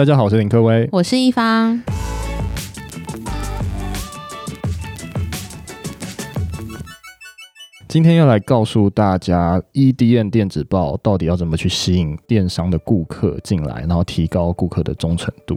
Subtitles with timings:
[0.00, 1.78] 大家好，我是林科威，我是一方。
[7.86, 15.54] 今天要来告诉大家，EDM 电子报到底要怎么去吸引电商的顾客进来，然后提高顾客的忠诚度。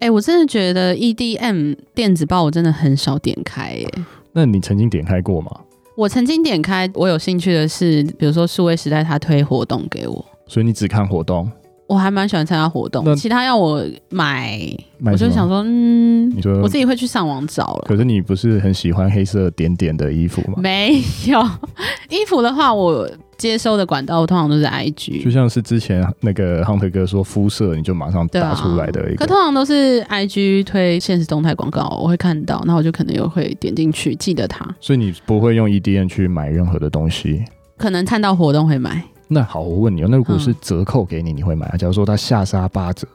[0.00, 3.88] 欸，我真的觉得 EDM 电子报我真的很少点开耶。
[4.32, 5.50] 那你曾经点开过吗？
[5.96, 11.50] 我曾经点开，我有兴趣的是，比如说数位时代他推活动给我，所以你只看活动。
[11.92, 14.58] 我还蛮喜欢参加活动，其他要我买，
[14.98, 17.84] 买我就想说，嗯，你说我自己会去上网找了。
[17.86, 20.54] 可是你不是很喜欢黑色点点的衣服吗？
[20.56, 21.42] 没有，
[22.08, 29.16] 衣服的话，我接收的管道通常都是 IG，就像是之前那个 Hunter 哥说肤色，你就马上打出来的一个。
[29.16, 34.66] 啊、可通常都是 IG 推现实动态广告，我会看到，那我就可能又会点进去记得它。
[34.80, 37.44] 所以你不会用 EDN 去买任何的东西？
[37.76, 39.02] 可能看到活动会买。
[39.28, 41.66] 那好，我问你哦，那如果是折扣给你，你会买？
[41.78, 43.06] 假如说他下杀八折，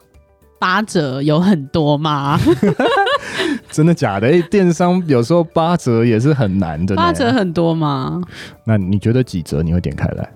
[0.58, 2.38] 八折有很多吗？
[3.70, 4.26] 真的假的？
[4.26, 6.96] 哎，电商有时候八折也是很难的。
[6.96, 8.20] 八折很多吗？
[8.64, 10.28] 那你觉得几折你会点开来？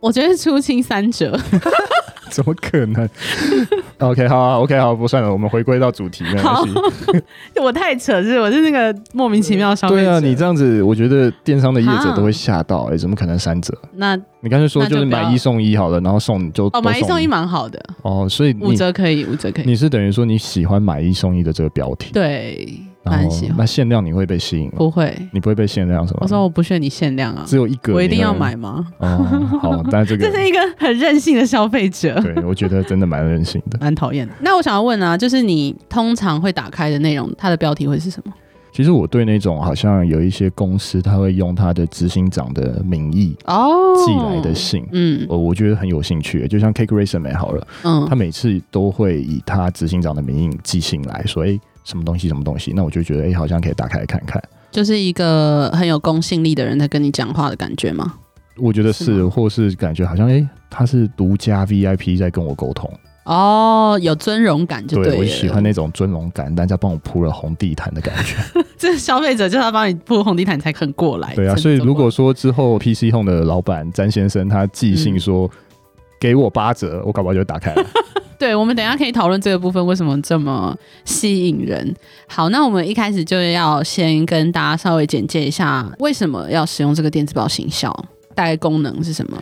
[0.00, 1.38] 我觉得出清三折。
[2.32, 3.08] 怎么可能？
[4.00, 6.72] OK，好啊，OK，好，不算了，我们回归到主题，没关系。
[7.62, 10.02] 我太扯，是我是那个莫名其妙消费者。
[10.02, 12.88] 对啊，你这样子，我觉得电商的业者都会吓到。
[12.90, 13.76] 哎，怎么可能三折？
[13.94, 19.64] 那你刚才说就是买一送一好了，然后送就哦，买一送一蛮好的哦，所以五折可以，五折可以。
[19.66, 22.10] 你是等于说你喜欢买一送一的这个标题？
[22.12, 22.80] 对。
[23.04, 24.72] 蛮喜欢，那限量你会被吸引吗？
[24.76, 26.20] 不会，你不会被限量是吗？
[26.22, 28.86] 我说我不选你限量啊，只有一个，我一定要买吗？
[28.98, 32.18] 哦，好，但这个 这是一个很任性的消费者。
[32.22, 34.32] 对，我觉得真的蛮任性的，蛮讨厌的。
[34.40, 38.32] 那我想要问啊，就是你通常会打开的内容，它的标题会是什么？
[38.72, 46.48] 其实我对那种好像有一些公司，他会用他的执行长的名义哦寄来的信，嗯，我我觉得很有兴趣。
[46.48, 51.58] 就像 Cake Resume 好了，嗯，他每次都会以他执行长的名义寄信来说，哎。
[51.84, 52.28] 什么东西？
[52.28, 52.72] 什么东西？
[52.74, 54.42] 那我就觉得，哎、欸，好像可以打开来看看。
[54.70, 58.14] 就是一个很有公信力的人在跟你讲话的感觉吗？
[58.58, 62.90] 我觉得是，是或是感觉好像，哎、欸，他是独家 VIP 在跟我沟通。
[63.24, 65.18] 哦，有尊荣感就对了。
[65.18, 68.36] 我喜欢那种尊荣感，大家帮我铺了红地毯的感觉。
[68.76, 71.32] 这消费者叫他帮你铺红地毯才肯过来。
[71.36, 75.50] 对啊，所以如果说之后 PC Home 的老板詹先生他寄信说、嗯、
[76.18, 77.84] 给我八折，我搞不好就会打开了。
[78.42, 81.94] 对，我们等一下可以讨论这个部分为什么这么吸引人。
[82.26, 87.88] 好，那我们一开始就要先跟大家稍微简介一下，为什么要使用这个电子报行销，
[88.34, 89.40] 大概功能是什么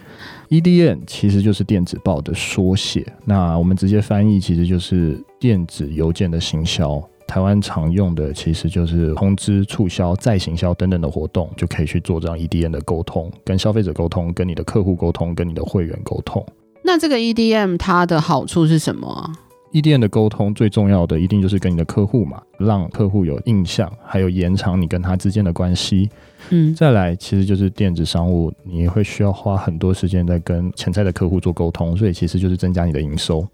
[0.51, 7.03] ？EDN 其实就是电子报的缩写，那我们直接翻译其实就是电子邮件的行销。
[7.27, 16.45] 台湾常用的其实就是通知、促销、再行销等等的活动，就可以去做这样 EDN 的沟通，跟消费者沟通，跟你的客户沟通，跟你的会员沟通。
[16.83, 19.33] 那这个 EDM 它的好处是什么啊
[19.73, 26.09] ？EDM 的沟通最重要的一定就是跟你的客户嘛，让客户有印象，还有延长你跟他之间的关系。
[26.49, 33.47] 嗯，再来其实就是电子商务，你会需要花很多时间在跟潜在的客户做沟通，所以其实就是增加你的营收。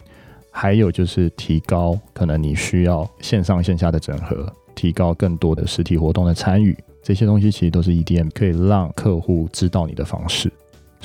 [0.51, 10.51] 还有就是提高可能你需要线上线下的整合，提高更多的实体活动的参与，这些东西其实都是 EDM 可以让客户知道你的方式。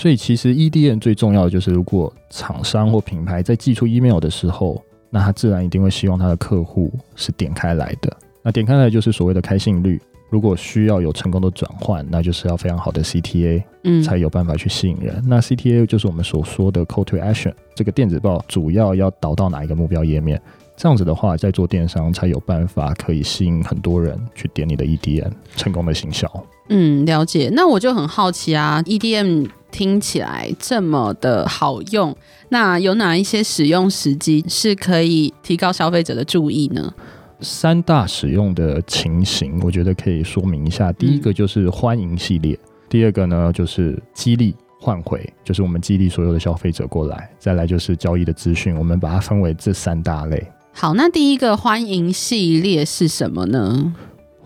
[0.02, 8.12] 所以其实 EDM 最重要的就是，如果厂商或品牌在寄出 email 的时候，那他自然一定会希望他的客户是点开来的。
[8.42, 10.02] 那点开来就是所谓的开信率。
[10.32, 15.14] 如果需要有成功的转换，那就是要非常好的 CTA，嗯，才有办法去吸引人。
[15.18, 17.54] 嗯、那 CTA 就是我们所说的 Call to Action。
[17.76, 20.42] 这个电子报主要要导到哪一个目标页面？
[20.76, 26.28] 这样子的话，在做电商才有办法可以吸引很多人去点你的 EDM，成功的行销。
[26.70, 27.52] 嗯，了解。
[27.54, 32.16] 那我就很好奇啊，EDM 听起来这么的好用，
[32.50, 36.94] 那有哪一些使用时机是可以提高消费者的注意呢？
[37.40, 40.92] 三大使用的情形，我觉得可以说明一下。
[40.94, 47.28] 第一个就是欢迎系列，嗯、第二个呢就是激励换回，就是我们激励所有的消费者过来。
[47.40, 50.46] 再来就是交易的资讯，我们把它分为这三大类。
[50.72, 53.94] 好，那第一个欢迎系列是什么呢？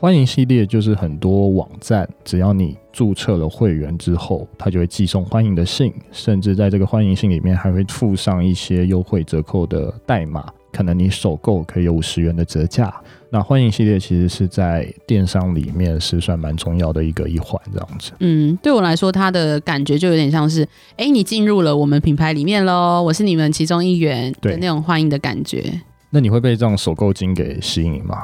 [0.06, 12.94] 欢迎系列就是很多网站，只要你注册了会员之后，它就会寄送欢迎的信，甚至在这个欢迎信里面还会附上一些优惠折扣的代码，可能你首购可以有五十元的折价。
[13.32, 18.12] 那欢迎系列其实是在电商里面是算蛮重要的一个一环，这样子。
[18.20, 20.62] 嗯，对我来说，它的感觉就有点像是，
[20.98, 25.82] 哎，你进入了我们品牌里面喽，我是你们其中一员的那种欢迎的感觉。
[26.12, 28.24] 那你会被这种首购金给吸引吗？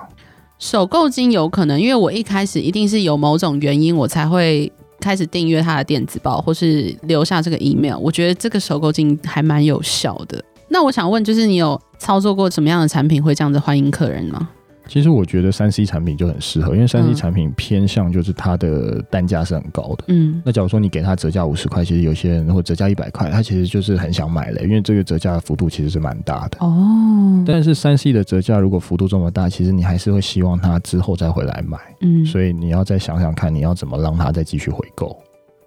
[0.61, 7.97] 首购金有可能，因为我一开始一定是有某种原因，我才会开始订阅他的电子报，或是留下这个 email。
[7.97, 10.39] 我觉得这个首购金还蛮有效的。
[10.67, 14.47] 那我想问，就是你有操作过什么样的产品会这样子欢迎客人吗？
[14.91, 20.03] 其实我觉得三 C 产品就很适合，因为三 C 产品偏向就是它的单价是很高的。
[20.09, 26.57] 嗯，那假如说你给他折价五十块，其实有些人或折价一百块，他其实就是很想买嘞，因为这个折价的幅度其实是蛮大的。
[26.59, 31.77] 哦，但是三 C 的折价如果幅度这么大，其实你还是会希望他之后再回来买。
[32.01, 35.17] 嗯，所以你要再想想看，你要怎么让他再继续回购。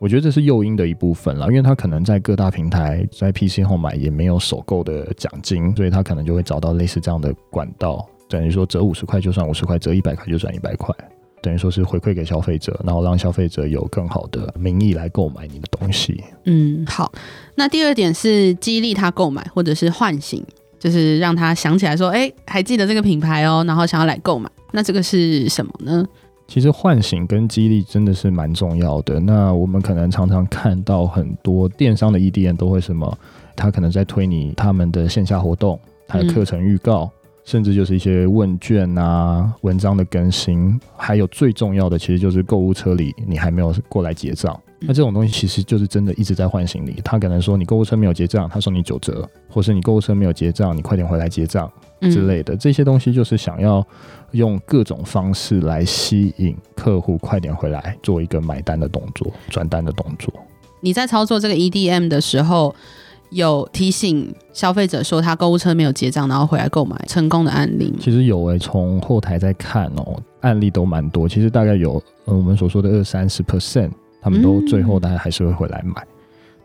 [0.00, 8.06] 我觉得这是诱因的一部分啦，因为他可能在各大平台在 PC 后买也没有首购的奖金，所以他可能就会找到类似这样的管道。
[8.28, 10.94] 等于说折五十块就算五十块，折一百块就算一百块，
[11.42, 16.22] 等于说是回馈给消费者，然后让消费者有更好的名义来购买你的东西。
[16.44, 17.12] 嗯，好。
[17.54, 20.44] 那第二点是激励他购买，或者是唤醒，
[20.78, 24.50] 就是让他想起来说，哎，还记得这个品牌哦，然后想要来购买。
[24.72, 26.04] 那这个是什么呢？
[26.46, 29.20] 其实唤醒跟激励真的是蛮重要的。
[29.20, 33.18] 那我们可能常常看到很多电商的 EDM 都会什么，
[33.54, 37.10] 他可能在推你他们的线下活动，他的课程预告。
[37.44, 44.58] 嗯甚至就是一些问卷啊、文章的更新，还有最重要的，其实就是购物车里你还没有过来结账。
[44.80, 47.00] 那这种东西其实就是真的一直在唤醒你。
[47.04, 51.70] 他可能说你购物车没有结账，他送你九折，或是你购物车没有结账，你快点回来结账
[52.02, 52.56] 之类的。
[52.56, 53.86] 这些东西就是想要
[54.32, 60.32] 用各种方式来吸引客户快点回来做一个买单的动作、转单的动作。
[60.80, 62.74] 你在操作这个 EDM 的时候，
[63.34, 67.92] 有提醒消费者说他购物车没有结账，然后回来购买成功的案例。
[67.98, 71.28] 其实有诶、欸，从后台在看哦、喔，案例都蛮多。
[71.28, 73.90] 其实大概有，呃，我们所说的二三十 percent，
[74.22, 76.00] 他们都最后大概还是会回来买。
[76.02, 76.06] 嗯、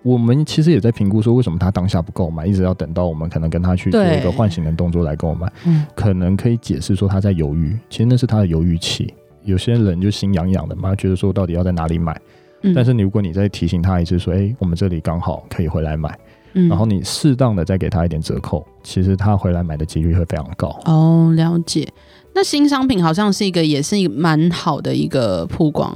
[0.04, 5.52] 我们其实也在评估说，为什么他当下不购买，一直要等到我们可能跟他去做一个唤醒的动作来购买。
[5.66, 9.12] 嗯，可能可以解释说他在犹豫，其实那是他的犹豫期。
[9.44, 12.16] 有些人就心痒痒的嘛，觉得说到底要在哪里买。
[12.62, 16.16] 嗯、但是你如果你再提醒他一次说，哎、欸，我们这里刚好可以回来买。
[16.54, 20.80] 然后你适当的再给他一点折扣，其实他回来买的几率会非常高。
[20.86, 21.88] 哦，了解。
[22.34, 25.94] 那新商品好像是一个，也是一个蛮好的一个曝光。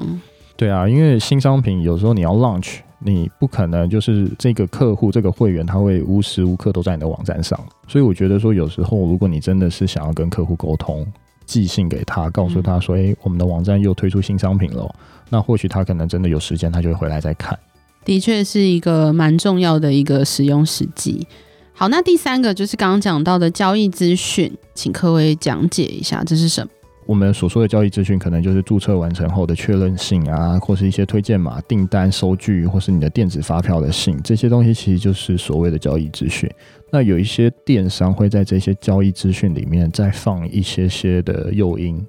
[0.56, 11.06] 对啊，因为新商品有时候你要 launch，你不可能就是这个客户这个会员他会无时无刻都在你的网站上，所以我觉得说有时候如果你真的是想要跟客户沟通，
[11.46, 14.96] 寄信给他，告诉他说，哎、嗯，我们的网站又推出新商品了，
[15.30, 17.58] 那或许他可能真的有时间，他就会回来再看。
[18.06, 21.26] 的确是一个蛮重要的一个使用时机。
[21.74, 26.70] 好，那第三个就是刚刚讲到的交易资讯，请各位讲解一下这是什么？
[27.06, 36.50] 我们所说的交易资讯，可能就是注册完成后的确认信啊，或是一些推荐码、订单收据，或是你的电子发票的信，这些东西其实就是所谓的交易资讯。
[36.92, 42.02] 那有一些电商会在这些交易资讯里面再放一些些的诱因。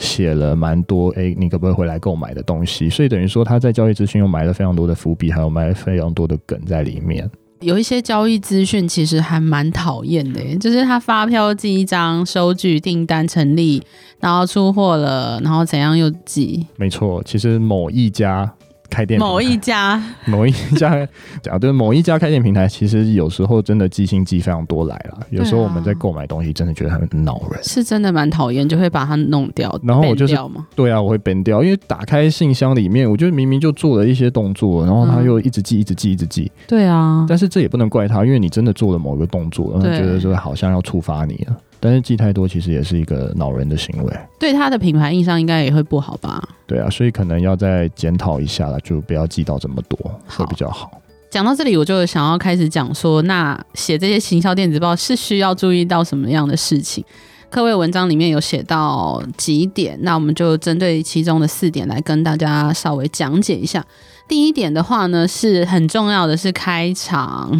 [0.00, 2.90] 写了蛮多，哎，你可不可以回来购买的东西？
[2.90, 7.30] 所以等于说他在交易资讯又埋了非常多的伏笔，还有埋了非常多的梗在里面。
[7.60, 13.82] 有一些交易资讯其实还蛮讨厌的，就是他发票寄一张，收据订单成立，
[14.18, 16.66] 然后出货了，然后怎样又寄？
[16.76, 18.50] 没错，其实某一家。
[18.90, 21.06] 开店某一家，某一家
[21.40, 25.20] 讲对，某一家开店平台，其实有时候真的寄信寄非常多来了。
[25.30, 29.78] 有时候我们在购买东西，真的觉得很恼人，是真的蛮讨厌，就会把它弄掉。
[29.82, 30.36] 然后我就是，
[30.74, 36.50] 对啊，我会 ban 掉，因为打开信箱里面，我觉得明明就做了一些动作，然后他又一直寄，一直寄，一直寄。
[36.66, 41.56] 对啊，但是这也不能怪他，因为你真的做了某个动作，然后觉得说好像要触发你了。
[41.80, 46.46] 但是记太多其实也是一个恼人的行为，对他的品牌印象应该也会不好吧？
[46.66, 50.90] 对啊，所以可能要再检讨一下了，就不要记到这么多会比较好。
[51.30, 57.04] 讲到这里，我就想要开始讲说，那写这些行销电子报是需要注意到什么样的事情？
[57.48, 63.84] 各位文章里面有写到几点，那我们就针对其中的四点来跟大家稍微讲解一下。
[64.28, 67.50] 第一点的话呢，是很重要的是开场。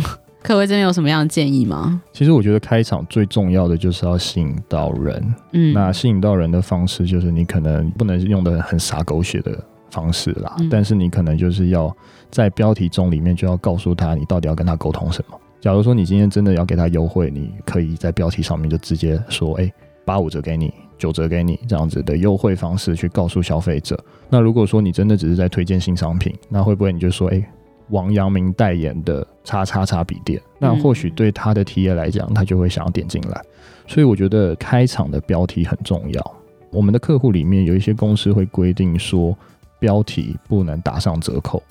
[0.42, 2.00] 各位这边有什么样的建议吗？
[2.12, 5.35] 其实我觉得开场最重要的就是要吸引到人。
[5.52, 11.94] 嗯，那吸引到人的方式就是你可能不能用的很洒狗血的方式啦，嗯，但是你可能就是要
[12.30, 15.38] 在标题中里面就要告诉他你到底要跟他沟通什么。
[15.61, 19.70] 假如说你今天真的要给他优惠，你可以在标题上面就直接说，哎，
[20.06, 24.02] 八五折给你，九折给你这样子的优惠方式去告诉消费者。
[24.30, 27.47] 那如果说你真的只是在推荐新商品，那会不会你就说，哎？
[27.90, 33.40] 王阳明代言的叉叉叉笔电，那或许对他的 TA 来讲，他就会想要点进来。
[33.87, 36.35] 所以我觉得开场的标题很重要。
[36.70, 39.37] 我们的客户里面有一些公司会规定说，
[39.78, 41.62] 标题不能打上折扣。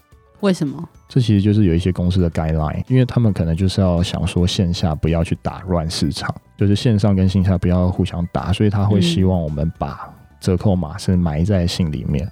[0.42, 0.88] 为什么？
[1.08, 12.30] 这其实就是有一些公司的 guideline，因为他们可能就是要想说线下不要去打乱市场，就是线上跟线下不要互相打，所以他会希望我们把折扣码是埋在信里面。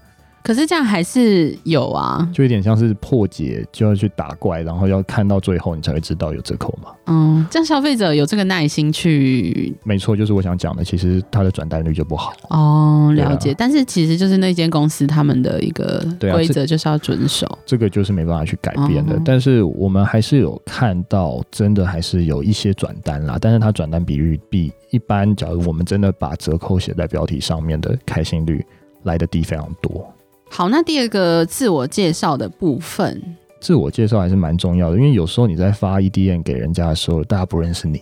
[0.48, 6.90] 可是这样还是有啊，就有点像是破解，就要去打怪，然后要看到最后你才会知道有折扣嘛。
[7.08, 9.76] 嗯，这样消费者有这个耐心去？
[9.84, 12.32] 没错，就是我想讲的，其实它的转单率就不好。
[12.50, 13.52] 哦，了解。
[13.52, 19.18] 啊、但是其实就是那间公司他们的一个规则就是要遵守，啊、这，这个就是没办法去改变的。
[19.18, 28.66] 哦、但是我们还是有看到，真的还是有一些转单啦，但是它转单比率比一般，假如我们真的把折扣写在标题上面的开心率
[29.04, 30.08] 来的低非常多。
[30.50, 33.22] 好，那第二个自我介绍的部分，
[33.60, 38.02] 自我介绍还是蛮重要的，因为有时候你在发 EDM 给人家的时候，大家不认识你，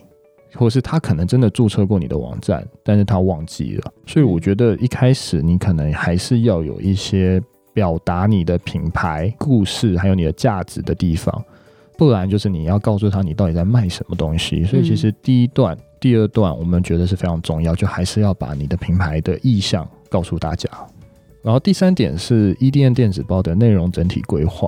[0.54, 7.42] 或是他可能真的注册过你的网站，但是他忘记了，所以我觉得一开始你可能还是要有一些
[7.74, 11.44] 表达你的品牌故事，还有你的价值的地方，
[11.98, 14.64] 不然就是你要告诉他你到底在卖什么东西。
[14.64, 20.70] 所以其实第一段、第二段我们觉得是非常重要，就还是要把你的品牌的意向告诉大家。
[21.46, 24.68] 然后第三点是 EDN 电子报的内容整体规划。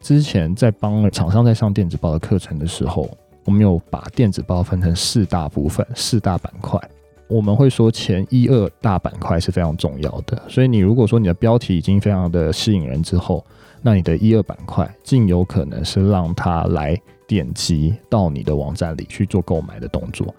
[0.00, 3.08] 之前在帮厂商在上电子报的课程的时候，
[3.46, 6.78] 我们有把电子报分成四大部分、四大板块。
[7.26, 13.42] 我们会说前一二大板块是非常重要的，所以你如果说你的标题已经非常的吸引人之后，
[13.80, 16.94] 那你的一二板块尽有可能是让他来
[17.26, 20.34] 点击到你的网站里去做购买的动作，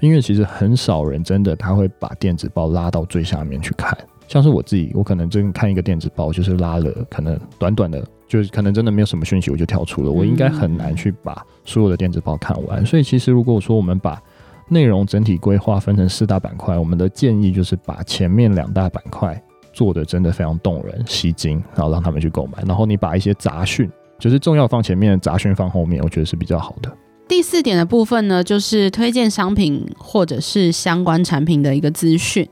[0.00, 3.94] 因为其实很少人真的他会把电子报拉到最下面去看。
[4.30, 10.10] 像是我自己，我可能真看一个电子报，就是拉了，可能短短的，就是可能真的没有什么讯息，我就跳出了。
[10.12, 12.86] 我应该很难去把所有的电子报看完。
[12.86, 14.22] 所以其实如果说我们把
[14.68, 22.62] 内容整体规划分成四大板块，我们的建议就是把前面两大板块做的真的非常动人、吸睛，然后让他们去购买。
[22.64, 26.88] 然后你把一些杂讯，就是重要放前面，杂讯放后面，我觉得是比较好的。
[27.26, 32.48] 第四点的部分呢，就是推荐商品或者是相关产品的一个资讯。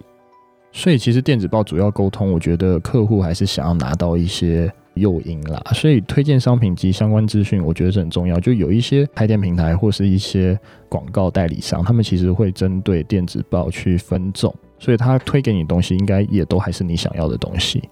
[0.70, 5.60] 所以其实电子报主要沟通，我觉得客户还是想要拿到一些诱因啦。
[5.74, 8.38] 所以推荐商品及相关资讯，我觉得是很重要。
[8.38, 10.58] 就有一些开店平台或是一些
[10.88, 17.82] 广告代理商，他们其实会针对电子报去分众，所以他推给你东西，应该也都还是你想要的东西。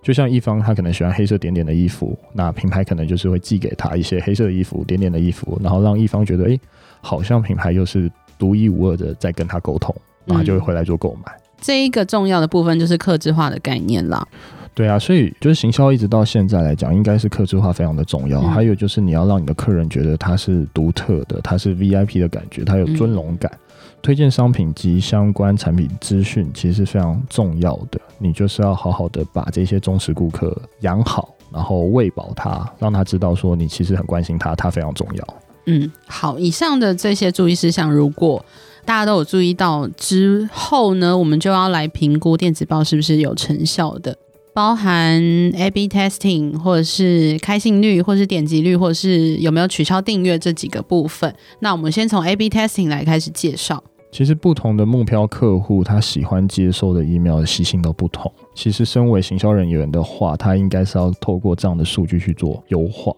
[0.00, 6.58] 就像一方他可能喜欢黑色点点的衣服，那品牌可能就是会寄给他一些黑色的衣服、点点的衣服，然后让一方觉得，哎，
[7.00, 11.32] 好像品牌又是独一无二的在跟他沟通，然后就会回来做购买。
[11.36, 14.26] 嗯这一个重要的部分就是克制化的概念啦。
[14.74, 18.40] 对啊，所以就是行销一直到现在来讲，应该是客制化非常的重要。
[18.40, 23.52] 嗯、还有就是你要让你的客人觉得他是独特的，他是 VIP 的感觉，他有尊荣感。
[23.52, 23.58] 嗯、
[24.00, 28.00] 推荐商品及相关产品资讯其实是非常重要的。
[28.18, 35.34] 你就是要好好的把这些忠实顾客养好，然后喂饱他，让他知道说你其实很关心他，他非常重要。
[35.66, 38.42] 嗯，好，以上的这些注意事项，如果
[38.84, 44.16] 大家都有注意到之后呢，我们就要来评估电子报是不是有成效的，
[44.52, 45.20] 包含
[45.54, 51.32] A/B testing 或者是开信率，或者是点击率，或者是有没有取消订阅这几个部分。
[51.60, 53.82] 那我们先从 A/B testing 来开始介绍。
[54.10, 58.30] 其实不同的目标客户，他喜欢接收的 email 的习性都不同。
[58.54, 63.10] 其实身为行销人员的话，他应该是要透过这样的数据去做优化。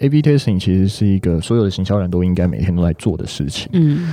[0.00, 3.68] A/B testing 其实是一个所有的行销人都应该每天都在做的事情。
[3.72, 4.12] 嗯。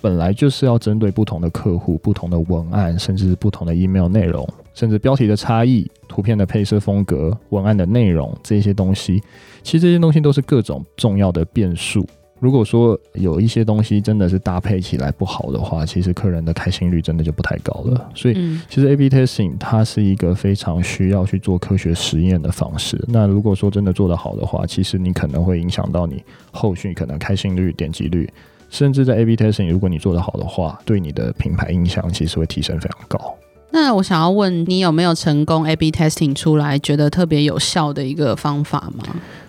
[0.00, 9.22] 本来就是要针对不同的客户、不同的文案，甚至是不同的 email 内容，甚至标题的差异、图片的配色风格、文案的内容这些东西，
[9.62, 12.06] 其实这些东西都是各种重要的变数。
[12.38, 18.10] 如果说有一些东西真的是搭配起来不好的话，其实客人的开心率真的就不太高了。
[18.14, 22.98] 所以，其实 A/B testing 它是一个非常需要去做科学实验的方式。
[23.08, 28.26] 那如果说真的做得好的话，其实你可能会影响到你后续可能开心率、点击率。
[28.70, 33.34] 甚至在 A/B testing，如果你做得好的话，对你的品牌印象其实会提升非常高。
[33.72, 39.04] 那我想要问你，有没有成功 A/B testing 出来觉得特别有效的一个方法吗？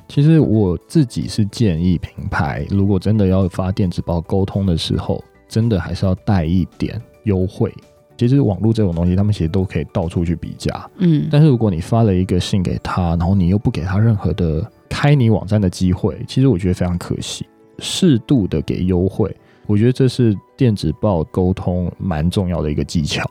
[0.07, 7.73] 其实我自己是建议品牌，如果真的要发电子报沟通的时候，真的还是要带一点优惠。
[8.17, 10.87] 其实网络这种东西，他们其实都可以到处去比价。
[10.97, 17.43] 嗯，但是如果你发了一个信给他，然后你又不给他任何的开你网站的机会，其实我觉得非常可惜。
[17.81, 19.35] 适度的给优惠，
[19.67, 23.29] 我觉得这是电子报沟通蛮重要的一个技巧。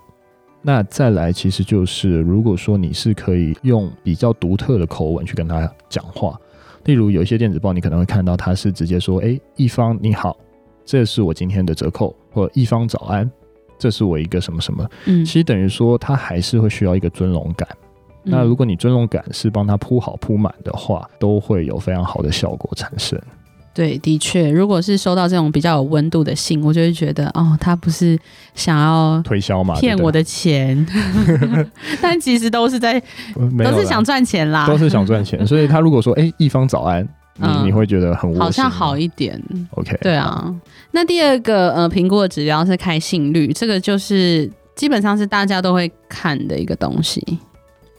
[0.61, 6.39] 那再来，其实就是如果说你是可以用比较独特的口吻去跟他讲话，
[6.85, 10.37] 例如有一些电子报，你可能会看到他是直接说：“哎，一方你好，
[10.85, 13.31] 这是我今天的折扣。”或者“一方早安，
[13.79, 17.67] 这是我一个什么什么。”嗯，其实等于说他还是会需要一个尊荣感。
[18.23, 23.19] 那如果你尊荣感是帮他铺好铺满的话，都会有非常好的效果产生。
[23.73, 28.19] 对，的确，如果是收到这种比较有温度的信，我就会觉得哦，他不是
[28.55, 30.85] 想要推销嘛，骗我的钱，
[32.03, 33.01] 但其实都是在
[33.65, 35.47] 都是想赚钱啦，都是想赚钱。
[35.47, 37.03] 所以他如果说哎，一方早安，
[37.37, 39.41] 你、嗯、你会觉得很好像好一点。
[39.71, 40.53] OK，对啊。
[40.91, 47.25] 那第二个呃，评估的指标是开信率，这个就是基本上是大家都会看的一个东西。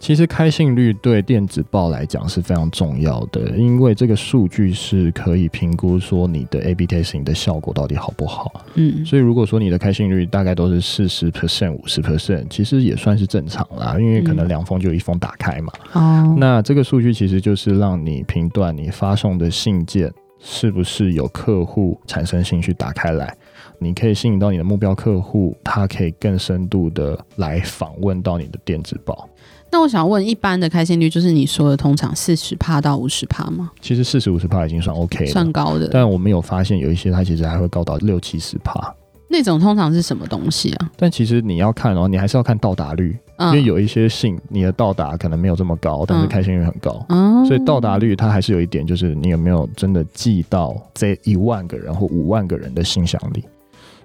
[0.02, 8.66] 其实开信率对电子报来讲是非常重要的，因为这个数据是可以评估说你的 A/B testing 的效果到底好不好。
[8.74, 15.72] 嗯，所以如果说你的开信率大概都是四十 percent、五十 percent，其实也算是正常啦，因为可能两封就一封打开嘛。
[15.94, 23.38] 哦、嗯，那这个数据其实就是让你评断你发送的信件是不是有客户产生兴趣打开来，
[23.78, 29.30] 你可以吸引到你的目标客户，他可以更深度的来访问到你的电子报。
[29.72, 33.72] 那我想问，一般的开心率就是你说的通常四十趴到五十趴吗？
[33.80, 35.88] 其实四十五十趴已经算 OK 了，算高的。
[35.88, 38.94] 但我们有发现有一些它其实还会高到六七十趴。
[39.30, 40.92] 那种通常是什么东西啊？
[40.98, 47.06] 但其实你要看哦，你还是要看到达率，嗯、因为有一些信你的到达可能没有这么高，但是开心率很高。
[47.08, 53.46] 嗯、所以到达率它还是有一点，就是你有没有真的寄到这一万个人或五万个人的信箱里。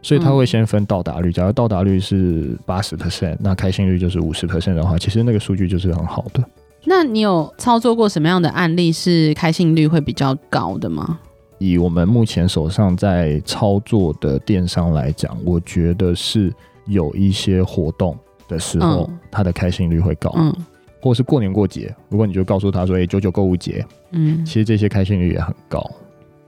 [0.06, 6.40] 所以他会先分到达率，假如到达率是八十 percent，那开心率就是五十 percent 的话，其实那个数据就是很好的。
[6.84, 11.18] 那你有操作过什么样的案例是开信率会比较高的吗？
[11.58, 16.54] 以我们目前手上在操作的电商来讲，我觉得是
[16.86, 20.54] 有一些活动的时候，嗯、它的开信率会高，嗯，
[21.00, 25.84] 或者是过年过节，如果你就告诉他说，哎，九九购物节，嗯，其实这些开信率也很高。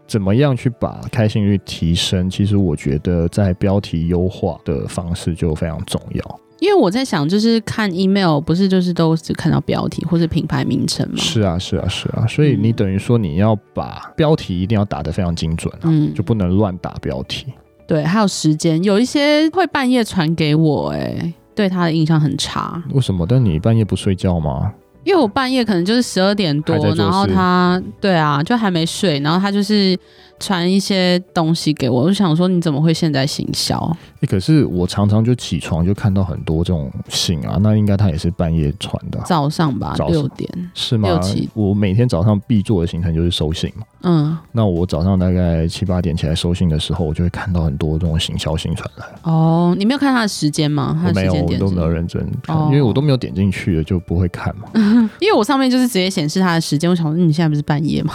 [0.09, 2.29] 怎么样去把开信率提升？
[2.29, 6.41] 其实我觉得在标题优化的方式就非常重要。
[6.61, 11.17] 因为我在想，就是看 email 不是就是都只看到标题或者品牌名称吗？
[11.19, 12.27] 是啊，是啊，是啊。
[12.27, 17.47] 所以你等于说你要把标题一定要打得非常精准啊，嗯，就不能乱打标题。
[17.87, 22.83] 对，还有时间，有一些会半夜传给我，哎，对他的印象很差。
[22.91, 23.25] 为什么？
[23.25, 24.73] 但你半夜不睡觉吗？
[25.05, 29.99] 因为我半夜可能就是十二点多，然后他对啊，就还没睡，然后他就是。
[30.41, 33.77] 传一些东西给我，我就想说你怎么会现在行销？
[33.99, 41.09] 哎、欸，可是我常常就起床就看到很多这种信啊，那应该他也是半夜传的，早上吧，六点是吗？
[41.09, 43.85] 六七，我每天早上必做的行程就是收信嘛。
[44.03, 49.07] 嗯，那我早上大概七八点起来收信的时候，我就会看到很多这种行销信传来。
[49.23, 50.97] 哦，你没有看他的时间吗？
[51.03, 54.69] 他的时间点没有，我都没有认真看，哦、因为我都没有点进去的，就不会看嘛。
[55.21, 58.15] 因为我上面就是直接显示他的时间，我想说你现在不是半夜吗？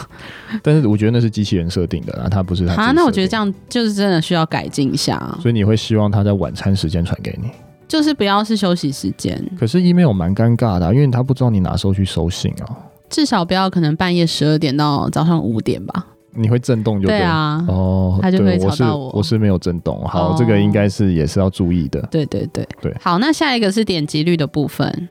[0.61, 2.13] 但是我觉得那是机器人设定的。
[2.21, 5.19] 啊，他不是他啊，那我觉得这样就是真的需要改进一下。
[5.41, 7.49] 所以你会希望他在晚餐时间传给你，
[7.87, 9.43] 就是不要是休息时间。
[9.59, 12.65] 可是 email 蛮尴尬的啊，因为他不知道你哪时候去收信啊。
[13.09, 16.07] 至少不要可能半夜十二点到早上五点吧。
[16.35, 19.05] 你会震动就对，对啊，哦，他就会吵到我。
[19.05, 22.01] 我是我是没有震动，好，哦，这个应该是也是要注意的。
[22.09, 25.09] 对对对对，好，那下一个是点击率的部分。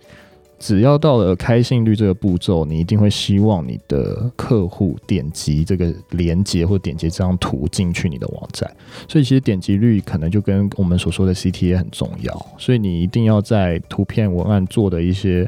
[0.63, 8.71] 只要到了开信率这个步骤，你一定会希望你的客户点击这个连接或点击这张图进去你的网站，
[9.09, 15.45] 所以其实点击率可能就跟我们所说的 CTA 很重要，所以你一定要在图片文案做的一些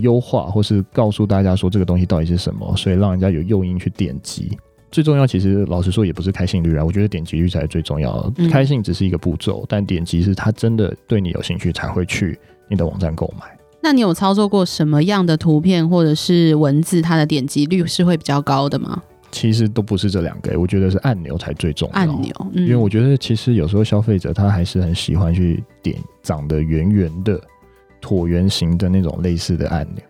[0.00, 4.54] 优化，或是告诉大家说这个东西到底是什么，所以让人家有诱因去点击。
[4.92, 8.48] 最重要，其实老实说也不是开信率啊，我觉得点击率才是最重要的。
[8.50, 13.57] 开信只是一个步骤，但点击是他真的对你有兴趣才会去你的网站购买。
[13.80, 19.02] 那你有操作过什么样的图片或者是文字，它的点击率是会比较高的吗？
[19.30, 21.94] 其实都不是这两个，我觉得是按钮才最重要。
[21.94, 27.38] 按钮，嗯，因为我觉得其实有时候消费者他还是很喜欢去点长得圆圆的、
[28.00, 30.02] 椭圆形的那种类似的按钮，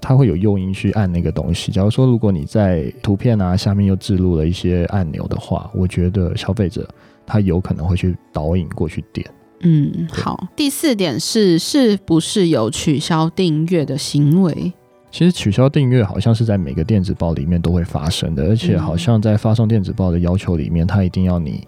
[0.00, 1.72] 他会有诱因去按那个东西。
[1.72, 6.86] 假如说如果你在图片啊下面又置入了一些按钮的话，我觉得消费者
[7.26, 9.26] 他有可能会去导引过去点。
[9.60, 10.48] 嗯，好。
[10.54, 14.72] 第四点是，是不是有取消订阅的行为？
[15.10, 21.66] 其实取消订阅好像是在每个电子报里面都会发生的，而且好像在发送电子报的要求里面，它一定要你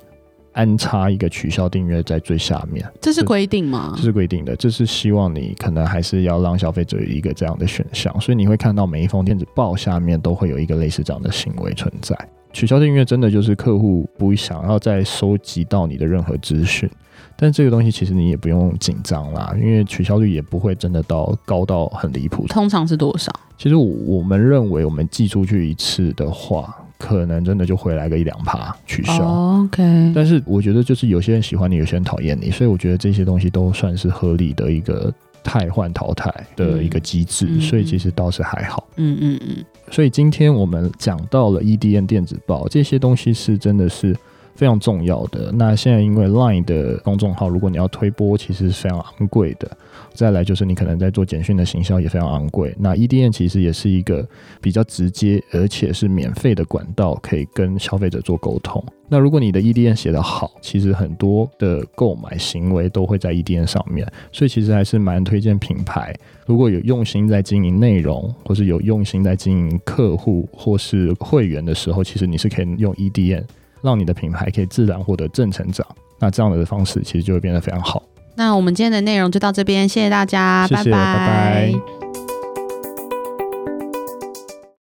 [0.52, 2.86] 安插一个取消订阅在最下面。
[3.00, 3.94] 这是规定吗？
[3.96, 12.14] 这是规定的，这是希望你可能还是要让消费者有一个这样的选项，所以你会看到每一封电子报下面都会有一个类似这样的行为存在。
[12.52, 16.90] 取消订阅真的就是客户不想要再收集到你的任何资讯。
[17.36, 22.46] 但这个东西其实你也不用紧张啦，因为取消率也不会真的到高到很离谱。
[22.48, 23.32] 通常是多少？
[23.56, 29.26] 其实我我们认为，我们寄出去一次的话，可能真的就回来个一两趴取消。
[29.26, 30.12] Oh, OK。
[30.14, 38.88] 但是我觉得就是有些人喜欢你，有些人讨厌你，所以我觉得这些东西都算是合理的一个汰换淘汰的一个机制，嗯、所以其实倒是还好。
[38.96, 39.64] 嗯嗯嗯。
[39.90, 44.16] 所以今天我们讲到了 EDN 电子报这些东西是真的是。
[44.60, 45.50] 非常重要的。
[45.52, 49.66] 那现在因为 Line 的公众号，如果你要推播，其实是非常昂贵的。
[50.12, 52.76] 再来就是你可能在做简讯的行销也非常昂贵。
[52.78, 54.26] 那 EDM 其实也是一个
[54.60, 58.84] 比较直接而且是免费的管道，可以跟消费者做沟通。
[59.08, 64.06] 那如果你的 EDM 写得好，其实很多的购买行为都会在 EDM 上面。
[64.30, 73.44] 所以其实还是蛮推荐品牌，如果有用心在经营内容，或是有用心在经营客户或是会员的时候，其实你是可以用 EDM。
[73.82, 75.86] 让你的品牌可以自然获得正成长，
[76.18, 78.02] 那这样的方式其实就会变得非常好。
[78.36, 81.16] 那我们今天的内容就到这边，谢谢大家，谢谢，拜拜。
[81.16, 82.19] 拜拜。